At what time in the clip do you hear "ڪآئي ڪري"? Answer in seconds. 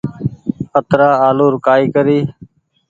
1.65-2.19